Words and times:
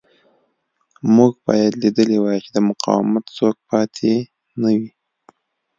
موږ 1.15 1.31
باید 1.47 1.73
لیدلی 1.81 2.17
وای 2.21 2.37
چې 2.45 2.49
د 2.55 2.57
مقاومت 2.69 3.25
څوک 3.37 3.55
پاتې 3.69 4.13
نه 4.61 4.69
وي 4.77 4.89